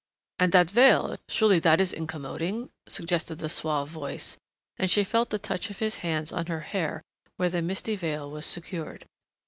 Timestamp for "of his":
5.69-5.97